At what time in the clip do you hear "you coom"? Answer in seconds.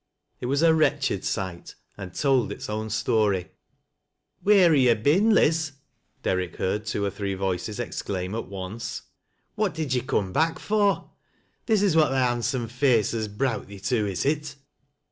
9.93-10.33